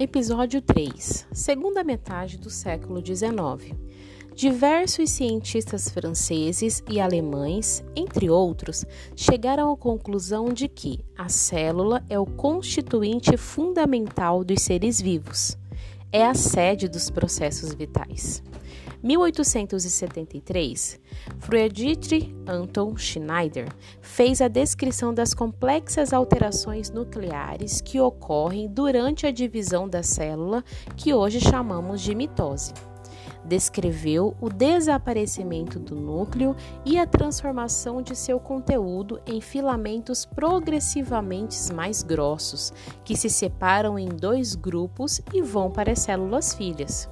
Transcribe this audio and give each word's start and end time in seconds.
Episódio 0.00 0.62
3 0.62 1.26
Segunda 1.32 1.82
metade 1.82 2.38
do 2.38 2.48
século 2.48 3.04
XIX. 3.04 3.74
Diversos 4.32 5.10
cientistas 5.10 5.88
franceses 5.88 6.84
e 6.88 7.00
alemães, 7.00 7.82
entre 7.96 8.30
outros, 8.30 8.84
chegaram 9.16 9.72
à 9.72 9.76
conclusão 9.76 10.52
de 10.52 10.68
que 10.68 11.00
a 11.16 11.28
célula 11.28 12.04
é 12.08 12.16
o 12.16 12.24
constituinte 12.24 13.36
fundamental 13.36 14.44
dos 14.44 14.62
seres 14.62 15.00
vivos. 15.00 15.58
É 16.12 16.24
a 16.24 16.32
sede 16.32 16.86
dos 16.86 17.10
processos 17.10 17.74
vitais. 17.74 18.40
1873, 19.02 21.00
Friedrich 21.38 22.34
Anton 22.46 22.96
Schneider 22.96 23.68
fez 24.00 24.40
a 24.40 24.48
descrição 24.48 25.14
das 25.14 25.32
complexas 25.32 26.12
alterações 26.12 26.90
nucleares 26.90 27.80
que 27.80 28.00
ocorrem 28.00 28.66
durante 28.68 29.24
a 29.26 29.30
divisão 29.30 29.88
da 29.88 30.02
célula, 30.02 30.64
que 30.96 31.14
hoje 31.14 31.40
chamamos 31.40 32.00
de 32.00 32.12
mitose. 32.14 32.72
Descreveu 33.44 34.36
o 34.40 34.50
desaparecimento 34.50 35.78
do 35.78 35.94
núcleo 35.94 36.56
e 36.84 36.98
a 36.98 37.06
transformação 37.06 38.02
de 38.02 38.16
seu 38.16 38.40
conteúdo 38.40 39.20
em 39.26 39.40
filamentos 39.40 40.26
progressivamente 40.26 41.72
mais 41.72 42.02
grossos, 42.02 42.72
que 43.04 43.16
se 43.16 43.30
separam 43.30 43.96
em 43.98 44.08
dois 44.08 44.56
grupos 44.56 45.20
e 45.32 45.40
vão 45.40 45.70
para 45.70 45.92
as 45.92 46.00
células 46.00 46.52
filhas. 46.52 47.08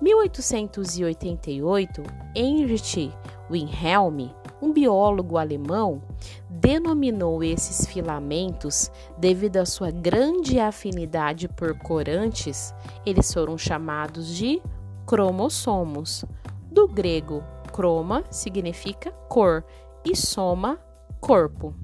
1888, 0.00 2.02
Heinrich 2.34 3.12
Wilhelm, 3.50 4.30
um 4.60 4.72
biólogo 4.72 5.38
alemão, 5.38 6.02
denominou 6.48 7.42
esses 7.42 7.86
filamentos 7.86 8.90
devido 9.18 9.58
à 9.58 9.66
sua 9.66 9.90
grande 9.90 10.58
afinidade 10.58 11.48
por 11.48 11.78
corantes, 11.78 12.74
eles 13.04 13.32
foram 13.32 13.56
chamados 13.56 14.28
de 14.28 14.60
cromossomos. 15.06 16.24
Do 16.70 16.88
grego, 16.88 17.42
croma 17.72 18.24
significa 18.30 19.12
cor 19.28 19.64
e 20.04 20.16
soma, 20.16 20.78
corpo. 21.20 21.74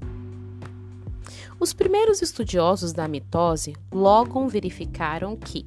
Os 1.59 1.71
primeiros 1.71 2.21
estudiosos 2.21 2.91
da 2.91 3.07
mitose 3.07 3.73
logo 3.91 4.45
verificaram 4.49 5.37
que 5.37 5.65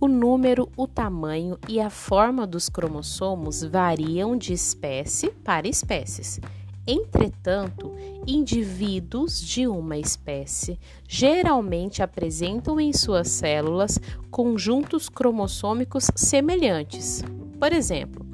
o 0.00 0.08
número, 0.08 0.68
o 0.76 0.86
tamanho 0.86 1.58
e 1.68 1.80
a 1.80 1.90
forma 1.90 2.46
dos 2.46 2.68
cromossomos 2.68 3.62
variam 3.62 4.36
de 4.36 4.52
espécie 4.52 5.30
para 5.30 5.68
espécies. 5.68 6.40
Entretanto, 6.86 7.94
indivíduos 8.26 9.40
de 9.40 9.66
uma 9.66 9.96
espécie 9.96 10.78
geralmente 11.08 12.02
apresentam 12.02 12.78
em 12.78 12.92
suas 12.92 13.28
células 13.28 13.98
conjuntos 14.30 15.08
cromossômicos 15.08 16.10
semelhantes. 16.14 17.24
Por 17.58 17.72
exemplo, 17.72 18.26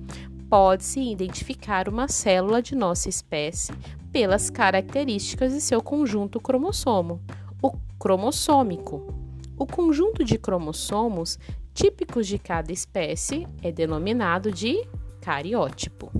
pode-se 0.48 1.00
identificar 1.00 1.88
uma 1.88 2.08
célula 2.08 2.60
de 2.60 2.74
nossa 2.74 3.08
espécie 3.08 3.72
pelas 4.10 4.50
características 4.50 5.52
de 5.52 5.60
seu 5.60 5.80
conjunto 5.80 6.40
cromossomo, 6.40 7.20
o 7.62 7.72
cromossômico. 8.00 9.19
O 9.60 9.66
conjunto 9.66 10.24
de 10.24 10.38
cromossomos 10.38 11.38
típicos 11.74 12.26
de 12.26 12.38
cada 12.38 12.72
espécie 12.72 13.46
é 13.62 13.70
denominado 13.70 14.50
de 14.50 14.88
cariótipo. 15.20 16.10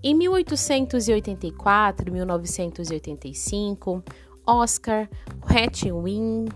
Em 0.00 0.14
1884 0.14 2.08
e 2.08 2.12
1985, 2.12 4.04
Oscar 4.46 5.10
Hertwig, 5.44 6.52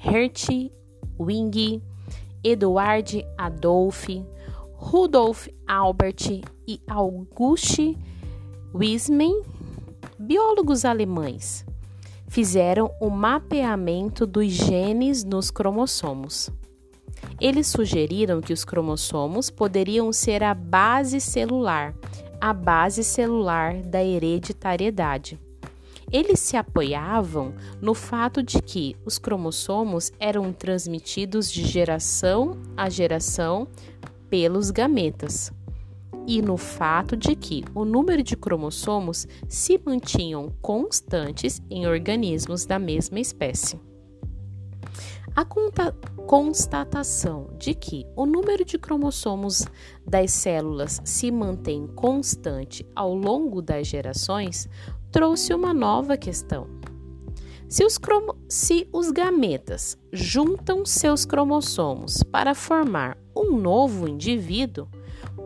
Hertwig, 0.00 1.80
Eduard 2.42 3.24
Adolf, 3.38 4.08
Rudolf 4.72 5.46
Albert 5.68 6.42
e 6.66 6.80
Auguste 6.88 7.96
Wiesmann, 8.74 9.40
biólogos 10.18 10.84
alemães, 10.84 11.64
fizeram 12.34 12.90
o 12.98 13.08
mapeamento 13.08 14.26
dos 14.26 14.50
genes 14.50 15.22
nos 15.22 15.52
cromossomos. 15.52 16.50
Eles 17.40 17.68
sugeriram 17.68 18.40
que 18.40 18.52
os 18.52 18.64
cromossomos 18.64 19.50
poderiam 19.50 20.12
ser 20.12 20.42
a 20.42 20.52
base 20.52 21.20
celular, 21.20 21.94
a 22.40 22.52
base 22.52 23.04
celular 23.04 23.80
da 23.82 24.02
hereditariedade. 24.02 25.38
Eles 26.10 26.40
se 26.40 26.56
apoiavam 26.56 27.54
no 27.80 27.94
fato 27.94 28.42
de 28.42 28.60
que 28.60 28.96
os 29.04 29.16
cromossomos 29.16 30.10
eram 30.18 30.52
transmitidos 30.52 31.48
de 31.48 31.64
geração 31.64 32.58
a 32.76 32.90
geração 32.90 33.68
pelos 34.28 34.72
gametas 34.72 35.52
e 36.26 36.40
no 36.40 36.56
fato 36.56 37.16
de 37.16 37.34
que 37.34 37.64
o 37.74 37.84
número 37.84 38.22
de 38.22 38.36
cromossomos 38.36 39.26
se 39.48 39.80
mantinham 39.84 40.52
constantes 40.60 41.62
em 41.70 41.86
organismos 41.86 42.64
da 42.64 42.78
mesma 42.78 43.20
espécie. 43.20 43.78
A 45.36 45.44
constatação 46.26 47.48
de 47.58 47.74
que 47.74 48.06
o 48.14 48.24
número 48.24 48.64
de 48.64 48.78
cromossomos 48.78 49.64
das 50.06 50.30
células 50.30 51.00
se 51.04 51.30
mantém 51.30 51.88
constante 51.88 52.86
ao 52.94 53.12
longo 53.14 53.60
das 53.60 53.86
gerações 53.88 54.68
trouxe 55.10 55.52
uma 55.52 55.74
nova 55.74 56.16
questão. 56.16 56.68
Se 57.68 57.84
os, 57.84 57.98
se 58.48 58.88
os 58.92 59.10
gametas 59.10 59.98
juntam 60.12 60.86
seus 60.86 61.24
cromossomos 61.24 62.22
para 62.22 62.54
formar 62.54 63.18
um 63.34 63.56
novo 63.56 64.06
indivíduo, 64.06 64.86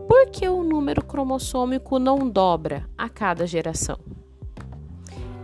por 0.08 0.30
que 0.30 0.48
o 0.48 0.64
número 0.64 1.04
cromossômico 1.04 1.98
não 1.98 2.30
dobra 2.30 2.88
a 2.96 3.10
cada 3.10 3.46
geração? 3.46 3.98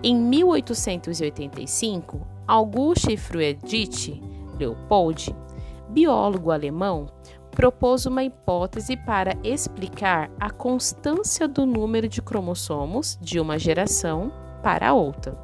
Em 0.02 0.16
1885, 0.16 2.26
Auguste 2.48 3.14
Friedrich 3.18 4.22
Leopold, 4.58 5.36
biólogo 5.90 6.50
alemão, 6.50 7.04
propôs 7.50 8.06
uma 8.06 8.24
hipótese 8.24 8.96
para 8.96 9.36
explicar 9.44 10.30
a 10.40 10.48
constância 10.50 11.46
do 11.46 11.66
número 11.66 12.08
de 12.08 12.22
cromossomos 12.22 13.18
de 13.20 13.38
uma 13.38 13.58
geração 13.58 14.32
para 14.62 14.94
outra. 14.94 15.36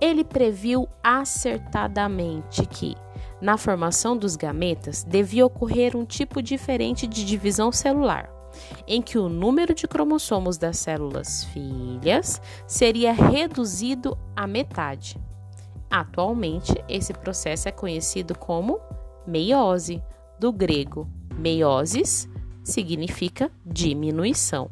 Ele 0.00 0.22
previu 0.24 0.88
acertadamente 1.02 2.64
que, 2.66 2.94
na 3.42 3.58
formação 3.58 4.16
dos 4.16 4.36
gametas, 4.36 5.02
devia 5.02 5.44
ocorrer 5.44 5.96
um 5.96 6.04
tipo 6.04 6.40
diferente 6.40 7.08
de 7.08 7.24
divisão 7.24 7.72
celular, 7.72 8.30
em 8.86 9.02
que 9.02 9.18
o 9.18 9.28
número 9.28 9.74
de 9.74 9.88
cromossomos 9.88 10.56
das 10.56 10.78
células 10.78 11.42
filhas 11.46 12.40
seria 12.68 13.12
reduzido 13.12 14.16
à 14.36 14.46
metade. 14.46 15.20
Atualmente, 15.90 16.72
esse 16.88 17.12
processo 17.12 17.68
é 17.68 17.72
conhecido 17.72 18.38
como 18.38 18.78
meiose, 19.26 20.00
do 20.38 20.52
grego 20.52 21.08
meiosis 21.36 22.28
significa 22.64 23.50
diminuição. 23.66 24.70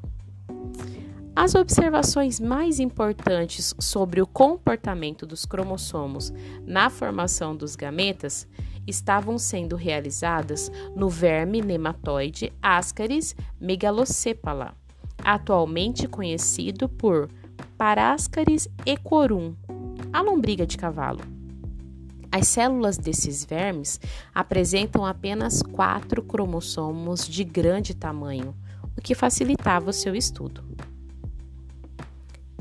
As 1.35 1.55
observações 1.55 2.41
mais 2.41 2.81
importantes 2.81 3.75
sobre 3.79 4.21
o 4.21 4.27
comportamento 4.27 5.25
dos 5.25 5.47
cromossomos 5.47 6.33
na 6.67 6.91
formação 6.91 7.55
dos 7.55 7.77
gametas 7.77 8.49
estavam 8.87 9.39
sendo 9.39 9.77
realizadas 9.77 10.71
no 10.95 11.09
verme 11.09 11.63
nematóide 11.63 12.53
Ascaris 12.61 13.37
megalocephala, 13.61 14.75
atualmente 15.23 16.09
conhecido 16.09 16.89
por 16.89 17.31
Parascaris 17.79 18.69
equorum, 18.85 19.55
a 20.13 20.21
lombriga 20.21 20.67
de 20.67 20.77
cavalo. 20.77 21.21
As 22.33 22.49
células 22.49 22.99
desses 22.99 23.45
vermes 23.45 24.01
apresentam 24.35 25.07
apenas 25.07 25.63
quatro 25.63 26.23
cromossomos 26.23 27.27
de 27.27 27.45
grande 27.45 27.95
tamanho, 27.95 28.55
o 28.97 29.01
que 29.01 29.15
facilitava 29.15 29.91
o 29.91 29.93
seu 29.93 30.15
estudo. 30.15 30.70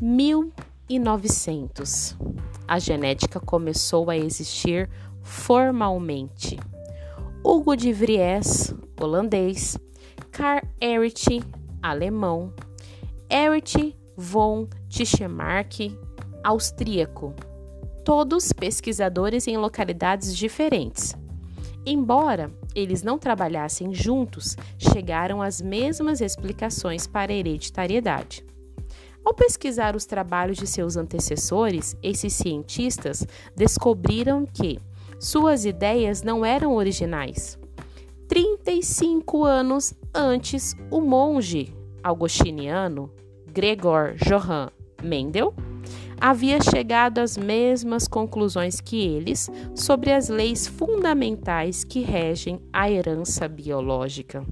1900. 0.01 2.18
A 2.68 2.80
genética 2.80 3.40
começou 3.40 4.10
a 4.10 4.18
existir 4.18 4.90
formalmente. 5.22 6.60
Hugo 7.44 7.75
de 7.75 7.94
Vries, 7.94 8.74
holandês, 9.00 9.78
Karl 10.31 10.66
Erich, 10.80 11.44
alemão, 11.81 12.54
Erich 13.30 13.96
von 14.16 14.68
Tischemark, 14.88 15.98
austríaco, 16.44 17.34
todos 18.04 18.54
pesquisadores 18.54 19.48
em 19.48 19.57
localidades 19.57 20.36
diferentes. 20.36 21.16
Embora 21.86 22.52
eles 22.75 23.04
não 23.04 23.18
trabalhassem 23.18 23.94
juntos, 23.94 24.56
chegaram 24.78 25.42
às 25.42 25.62
mesmas 25.62 26.22
explicações 26.22 27.07
para 27.07 27.31
a 27.31 27.36
hereditariedade. 27.36 28.45
Ao 29.24 29.33
pesquisar 29.33 29.95
os 29.95 30.06
trabalhos 30.06 30.57
de 30.57 30.66
seus 30.66 30.98
antecessores, 30.98 31.95
esses 32.01 32.33
cientistas 32.33 33.25
descobriram 33.56 34.45
que, 34.45 34.80
suas 35.19 35.66
ideias 35.66 36.24
não 36.24 36.45
eram 36.45 36.75
originais. 36.75 37.60
35 38.27 39.44
anos 39.44 39.94
antes, 40.13 40.75
o 40.89 41.01
monge 41.01 41.75
augustiniano 42.04 43.12
Gregor 43.51 44.16
Johann 44.16 44.69
Mendel 45.04 45.54
havia 46.19 46.62
chegado 46.62 47.19
às 47.19 47.38
mesmas 47.38 48.07
conclusões 48.07 48.81
que 48.81 49.00
eles 49.00 49.50
sobre 49.74 50.12
as 50.12 50.30
leis 50.30 50.68
fundamentais 50.68 51.83
que 51.83 52.01
regem 52.01 52.62
a 52.74 52.89
herança 52.89 53.48
biológica. 53.48 54.45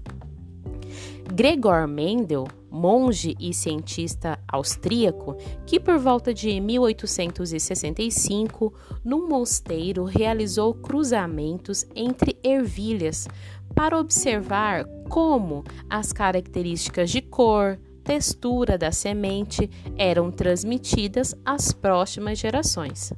Gregor 1.34 1.88
Mendel, 1.88 2.48
monge 2.72 3.36
e 3.40 3.54
cientista 3.54 4.37
austríaco, 4.48 5.36
que 5.66 5.80
por 5.80 5.98
volta 5.98 6.34
de 6.34 6.60
1865, 6.60 8.74
num 9.04 9.28
mosteiro, 9.28 10.06
realizou 10.06 10.74
cruzamentos 10.74 11.86
entre 11.96 12.38
ervilhas 12.44 13.28
para 13.76 14.00
observar 14.00 14.86
como 15.10 15.64
as 15.90 16.12
características 16.12 17.10
de 17.10 17.22
cor, 17.22 17.80
textura 18.04 18.78
da 18.78 18.92
semente 18.92 19.70
eram 19.98 20.32
transmitidas 20.32 21.36
às 21.46 21.74
próximas 21.74 22.40
gerações. 22.40 23.14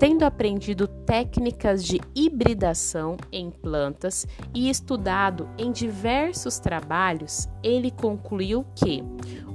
Tendo 0.00 0.24
aprendido 0.24 0.88
técnicas 0.88 1.84
de 1.84 2.00
hibridação 2.14 3.18
em 3.30 3.50
plantas 3.50 4.26
e 4.54 4.70
estudado 4.70 5.46
em 5.58 5.70
diversos 5.70 6.58
trabalhos, 6.58 7.46
ele 7.62 7.90
concluiu 7.90 8.64
que 8.74 9.04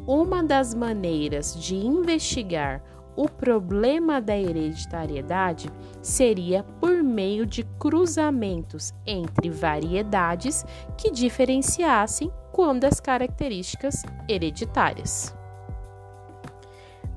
uma 0.08 0.44
das 0.44 0.74
maneiras 0.74 1.56
de 1.60 1.76
investigar 1.76 2.82
o 3.16 3.30
problema 3.30 4.20
da 4.20 4.38
hereditariedade 4.38 5.70
seria 6.02 6.64
por 6.82 7.02
meio 7.02 7.46
de 7.46 7.64
cruzamentos 7.80 8.94
entre 9.06 9.50
variedades 9.50 10.66
que 10.98 11.10
diferenciassem 11.12 12.32
quando 12.52 12.84
as 12.84 13.00
características 13.00 14.04
hereditárias. 14.28 15.34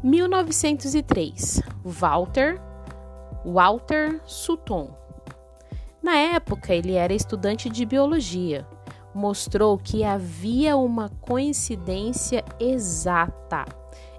1903 0.02 1.60
Walter 1.84 2.60
Walter 3.44 4.20
Sutton. 4.24 4.90
Na 6.02 6.16
época, 6.16 6.72
ele 6.74 6.94
era 6.94 7.12
estudante 7.12 7.68
de 7.68 7.84
biologia. 7.84 8.66
Mostrou 9.18 9.76
que 9.76 10.04
havia 10.04 10.76
uma 10.76 11.08
coincidência 11.08 12.44
exata 12.60 13.64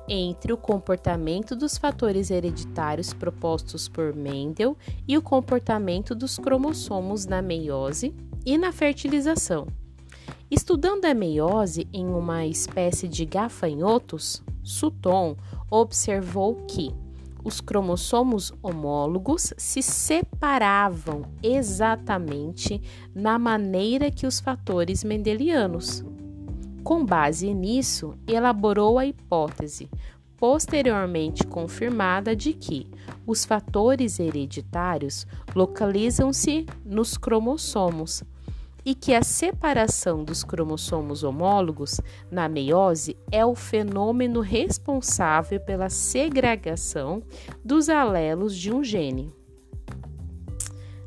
entre 0.09 0.51
o 0.51 0.57
comportamento 0.57 1.55
dos 1.55 1.77
fatores 1.77 2.29
hereditários 2.29 3.13
propostos 3.13 3.87
por 3.87 4.13
Mendel 4.13 4.75
e 5.07 5.17
o 5.17 5.21
comportamento 5.21 6.13
dos 6.13 6.37
cromossomos 6.37 7.25
na 7.25 7.41
meiose 7.41 8.13
e 8.45 8.57
na 8.57 8.73
fertilização. 8.73 9.67
Estudando 10.51 11.05
a 11.05 11.13
meiose 11.13 11.87
em 11.93 12.05
uma 12.05 12.45
espécie 12.45 13.07
de 13.07 13.23
gafanhotos, 13.23 14.43
Sutton 14.61 15.37
observou 15.71 16.55
que 16.67 16.93
os 17.43 17.61
cromossomos 17.61 18.53
homólogos 18.61 19.53
se 19.57 19.81
separavam 19.81 21.23
exatamente 21.41 22.81
na 23.13 23.39
maneira 23.39 24.11
que 24.11 24.27
os 24.27 24.39
fatores 24.39 25.03
mendelianos. 25.03 26.03
Com 26.83 27.05
base 27.05 27.53
nisso, 27.53 28.15
elaborou 28.27 28.97
a 28.97 29.05
hipótese, 29.05 29.89
posteriormente 30.37 31.45
confirmada, 31.45 32.35
de 32.35 32.53
que 32.53 32.87
os 33.27 33.45
fatores 33.45 34.19
hereditários 34.19 35.27
localizam-se 35.53 36.65
nos 36.85 37.17
cromossomos 37.17 38.23
e 38.89 38.95
que 38.95 39.13
a 39.13 39.21
separação 39.21 40.23
dos 40.23 40.43
cromossomos 40.43 41.23
homólogos 41.23 42.01
na 42.31 42.49
meiose 42.49 43.15
é 43.31 43.45
o 43.45 43.53
fenômeno 43.53 44.41
responsável 44.41 45.59
pela 45.59 45.89
segregação 45.89 47.21
dos 47.63 47.87
alelos 47.87 48.57
de 48.57 48.73
um 48.73 48.83
gene. 48.83 49.31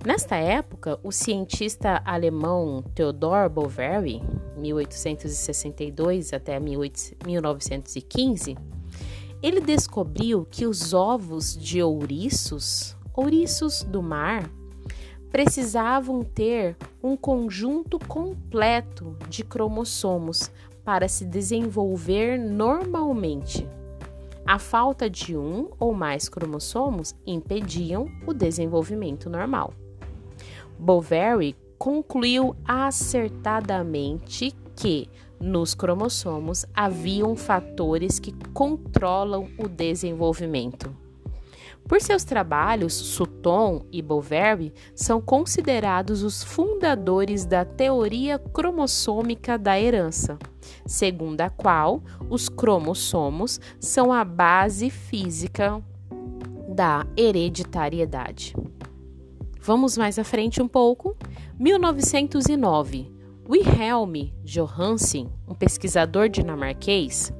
Nesta 0.06 0.36
época, 0.36 1.00
o 1.02 1.10
cientista 1.10 2.00
alemão 2.04 2.84
Theodor 2.94 3.50
Boveri, 3.50 4.22
1862 4.56 6.32
até 6.32 6.60
1915, 6.60 8.56
ele 9.42 9.60
descobriu 9.60 10.46
que 10.48 10.66
os 10.66 10.94
ovos 10.94 11.56
de 11.56 11.82
ouriços, 11.82 12.96
ouriços 13.12 13.82
do 13.82 14.00
mar, 14.00 14.48
precisavam 15.32 16.22
ter 16.22 16.76
um 17.02 17.16
conjunto 17.16 17.98
completo 17.98 19.16
de 19.30 19.42
cromossomos 19.42 20.52
para 20.84 21.08
se 21.08 21.24
desenvolver 21.24 22.38
normalmente. 22.38 23.66
A 24.44 24.58
falta 24.58 25.08
de 25.08 25.34
um 25.34 25.70
ou 25.78 25.94
mais 25.94 26.28
cromossomos 26.28 27.14
impediam 27.26 28.06
o 28.26 28.34
desenvolvimento 28.34 29.30
normal. 29.30 29.72
Boveri 30.78 31.56
concluiu 31.78 32.54
acertadamente 32.66 34.54
que 34.76 35.08
nos 35.40 35.74
cromossomos 35.74 36.66
haviam 36.74 37.34
fatores 37.36 38.18
que 38.18 38.32
controlam 38.52 39.48
o 39.58 39.66
desenvolvimento. 39.66 41.01
Por 41.86 42.00
seus 42.00 42.24
trabalhos, 42.24 42.94
Sutton 42.94 43.84
e 43.92 44.00
Boveri 44.00 44.72
são 44.94 45.20
considerados 45.20 46.22
os 46.22 46.42
fundadores 46.42 47.44
da 47.44 47.64
teoria 47.64 48.38
cromossômica 48.38 49.58
da 49.58 49.78
herança, 49.78 50.38
segundo 50.86 51.40
a 51.40 51.50
qual 51.50 52.02
os 52.30 52.48
cromossomos 52.48 53.60
são 53.78 54.12
a 54.12 54.24
base 54.24 54.90
física 54.90 55.82
da 56.68 57.06
hereditariedade. 57.16 58.54
Vamos 59.60 59.96
mais 59.96 60.18
à 60.18 60.24
frente 60.24 60.60
um 60.62 60.68
pouco. 60.68 61.16
1909. 61.58 63.12
Wilhelm 63.48 64.32
Johansen, 64.44 65.28
um 65.46 65.54
pesquisador 65.54 66.28
dinamarquês, 66.28 67.32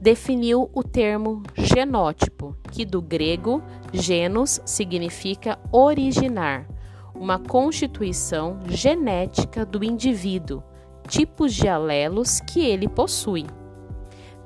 definiu 0.00 0.70
o 0.72 0.82
termo 0.82 1.42
genótipo, 1.56 2.56
que 2.70 2.84
do 2.84 3.00
grego 3.00 3.62
genus 3.92 4.60
significa 4.64 5.58
originar, 5.72 6.66
uma 7.14 7.38
constituição 7.38 8.60
genética 8.68 9.64
do 9.64 9.82
indivíduo, 9.82 10.62
tipos 11.08 11.54
de 11.54 11.68
alelos 11.68 12.40
que 12.40 12.60
ele 12.60 12.88
possui. 12.88 13.46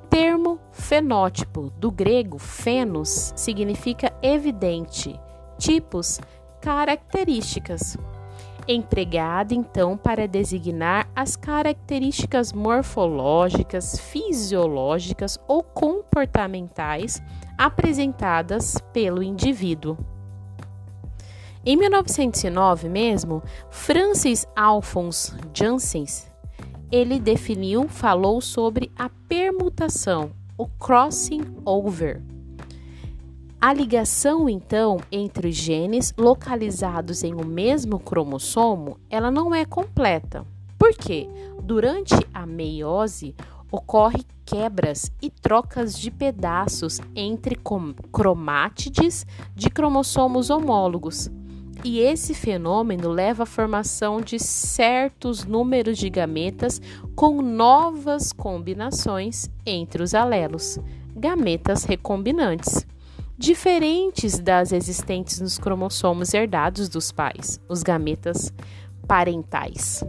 Termo 0.09 0.59
fenótipo, 0.73 1.73
do 1.79 1.91
grego 1.91 2.39
fenos, 2.39 3.33
significa 3.37 4.13
evidente, 4.23 5.19
tipos, 5.59 6.21
características 6.61 7.97
empregada 8.67 9.55
então 9.55 9.97
para 9.97 10.29
designar 10.29 11.09
as 11.14 11.37
características 11.37 12.52
morfológicas, 12.52 13.99
fisiológicas 13.99 15.38
ou 15.47 15.62
comportamentais 15.62 17.23
apresentadas 17.57 18.76
pelo 18.93 19.23
indivíduo. 19.23 19.99
Em 21.64 21.76
1909 21.76 22.88
mesmo, 22.88 23.43
Francis 23.71 24.47
Alphonse 24.57 25.33
Janssens, 25.52 26.31
ele 26.90 27.21
definiu, 27.21 27.87
falou 27.88 28.40
sobre 28.40 28.90
a 28.97 29.11
permutação, 29.29 30.33
o 30.57 30.67
crossing 30.67 31.43
over 31.64 32.23
a 33.62 33.75
ligação, 33.75 34.49
então, 34.49 34.97
entre 35.12 35.49
os 35.49 35.55
genes 35.55 36.14
localizados 36.17 37.23
em 37.23 37.35
um 37.35 37.45
mesmo 37.45 37.99
cromossomo, 37.99 38.97
ela 39.11 39.31
não 39.31 39.55
é 39.55 39.67
completa. 39.67 40.47
Por 40.79 40.95
quê? 40.95 41.29
Durante 41.62 42.14
a 42.33 42.47
meiose, 42.47 43.35
ocorre 43.71 44.25
quebras 44.47 45.12
e 45.21 45.29
trocas 45.29 45.99
de 45.99 46.11
pedaços 46.11 47.02
entre 47.14 47.55
cromátides 48.11 49.26
de 49.55 49.69
cromossomos 49.69 50.49
homólogos. 50.49 51.31
E 51.85 51.99
esse 51.99 52.33
fenômeno 52.33 53.11
leva 53.11 53.43
à 53.43 53.47
formação 53.47 54.23
de 54.23 54.38
certos 54.38 55.45
números 55.45 55.99
de 55.99 56.09
gametas 56.09 56.81
com 57.14 57.43
novas 57.43 58.33
combinações 58.33 59.50
entre 59.67 60.02
os 60.02 60.14
alelos, 60.14 60.79
gametas 61.14 61.85
recombinantes 61.85 62.87
diferentes 63.41 64.39
das 64.39 64.71
existentes 64.71 65.41
nos 65.41 65.57
cromossomos 65.57 66.35
herdados 66.35 66.91
dos 66.91 67.11
pais, 67.11 67.59
os 67.67 67.83
gametas 67.83 68.53
parentais. 69.09 70.05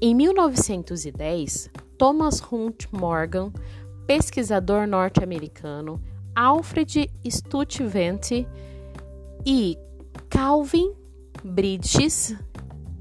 Em 0.00 0.14
1910, 0.14 1.70
Thomas 1.98 2.40
Hunt 2.40 2.86
Morgan, 2.90 3.52
pesquisador 4.06 4.86
norte-americano, 4.86 6.00
Alfred 6.34 7.10
Stuyvesant 7.30 8.46
e 9.44 9.76
Calvin 10.30 10.94
Bridges 11.44 12.34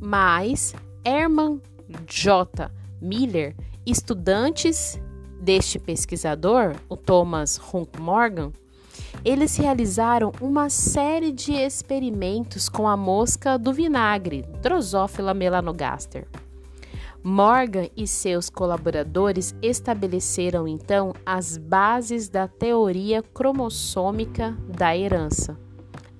mais 0.01 0.75
Herman 1.05 1.61
J. 2.05 2.69
Miller, 3.01 3.55
estudantes 3.85 4.99
deste 5.39 5.79
pesquisador, 5.79 6.75
o 6.89 6.97
Thomas 6.97 7.57
Hunk 7.57 8.01
Morgan, 8.01 8.51
eles 9.25 9.57
realizaram 9.57 10.31
uma 10.39 10.69
série 10.69 11.31
de 11.31 11.51
experimentos 11.51 12.69
com 12.69 12.87
a 12.87 12.95
mosca 12.95 13.57
do 13.57 13.73
vinagre, 13.73 14.45
Drosophila 14.61 15.33
melanogaster. 15.33 16.27
Morgan 17.23 17.89
e 17.97 18.05
seus 18.05 18.51
colaboradores 18.51 19.55
estabeleceram 19.63 20.67
então 20.67 21.11
as 21.25 21.57
bases 21.57 22.29
da 22.29 22.47
teoria 22.47 23.23
cromossômica 23.23 24.55
da 24.69 24.95
herança. 24.95 25.57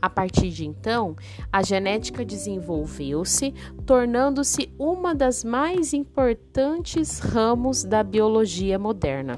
A 0.02 0.10
partir 0.10 0.50
de 0.50 0.66
então, 0.66 1.16
a 1.52 1.62
genética 1.62 2.26
desenvolveu-se, 2.26 3.54
tornando-se 3.86 4.74
uma 4.80 5.14
das 5.14 5.44
mais 5.44 5.94
importantes 5.94 7.20
ramos 7.20 7.84
da 7.84 8.02
biologia 8.02 8.80
moderna. 8.80 9.36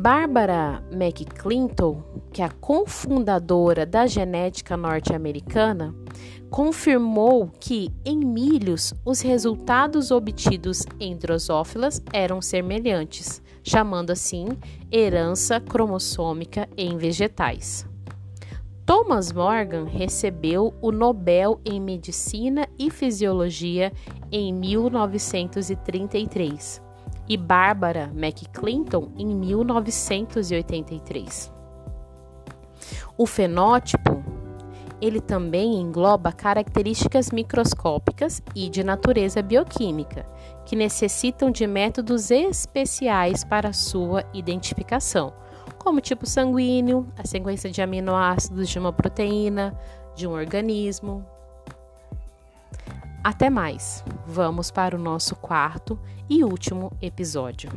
Barbara 0.00 0.80
McClinton, 0.92 2.04
que 2.32 2.40
é 2.40 2.44
a 2.44 2.50
cofundadora 2.50 3.84
da 3.84 4.06
genética 4.06 4.76
norte-americana, 4.76 5.92
confirmou 6.48 7.50
que 7.58 7.90
em 8.04 8.16
milhos 8.16 8.94
os 9.04 9.20
resultados 9.20 10.12
obtidos 10.12 10.84
em 11.00 11.16
drosófilas 11.16 12.00
eram 12.12 12.40
semelhantes, 12.40 13.42
chamando 13.60 14.12
assim 14.12 14.46
herança 14.88 15.58
cromossômica 15.58 16.68
em 16.76 16.96
vegetais. 16.96 17.84
Thomas 18.86 19.32
Morgan 19.32 19.86
recebeu 19.86 20.72
o 20.80 20.92
Nobel 20.92 21.60
em 21.64 21.80
Medicina 21.80 22.68
e 22.78 22.88
Fisiologia 22.88 23.92
em 24.30 24.52
1933 24.52 26.86
e 27.28 27.36
Barbara 27.36 28.12
McClinton 28.14 29.10
em 29.16 29.26
1983. 29.26 31.52
O 33.16 33.26
fenótipo 33.26 34.22
ele 35.00 35.20
também 35.20 35.80
engloba 35.80 36.32
características 36.32 37.30
microscópicas 37.30 38.42
e 38.54 38.68
de 38.68 38.82
natureza 38.82 39.40
bioquímica, 39.40 40.26
que 40.66 40.74
necessitam 40.74 41.50
de 41.50 41.66
métodos 41.66 42.30
especiais 42.30 43.44
para 43.44 43.72
sua 43.72 44.24
identificação, 44.34 45.32
como 45.78 46.00
tipo 46.00 46.26
sanguíneo, 46.26 47.06
a 47.16 47.26
sequência 47.26 47.70
de 47.70 47.80
aminoácidos 47.80 48.68
de 48.68 48.78
uma 48.78 48.92
proteína, 48.92 49.78
de 50.16 50.26
um 50.26 50.32
organismo. 50.32 51.24
Até 53.22 53.50
mais! 53.50 54.04
Vamos 54.26 54.70
para 54.70 54.96
o 54.96 54.98
nosso 54.98 55.34
quarto 55.34 55.98
e 56.28 56.44
último 56.44 56.92
episódio. 57.02 57.70